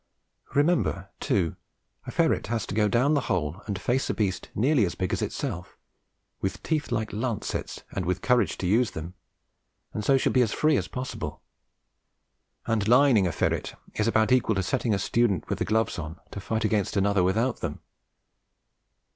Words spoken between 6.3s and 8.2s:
with teeth like lancets and